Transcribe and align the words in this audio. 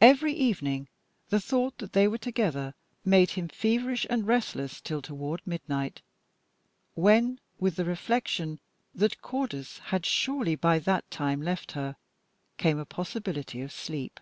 Every 0.00 0.32
evening 0.32 0.88
the 1.28 1.38
thought 1.40 1.78
that 1.78 1.92
they 1.92 2.08
were 2.08 2.18
together 2.18 2.74
made 3.04 3.30
him 3.38 3.46
feverish 3.46 4.04
and 4.10 4.26
restless 4.26 4.80
till 4.80 5.00
toward 5.00 5.46
midnight, 5.46 6.02
when, 6.94 7.38
with 7.60 7.76
the 7.76 7.84
reflection 7.84 8.58
that 8.96 9.22
Cordis 9.22 9.78
had 9.78 10.04
surely 10.06 10.56
by 10.56 10.80
that 10.80 11.08
time 11.08 11.40
left 11.40 11.70
her, 11.78 11.94
came 12.58 12.80
a 12.80 12.84
possibility 12.84 13.60
of 13.60 13.70
sleep. 13.72 14.18